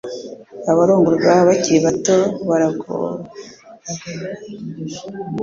abarongorwa 0.71 1.31
bakiri 1.47 1.79
bato 1.85 2.17
bragowe 2.47 3.11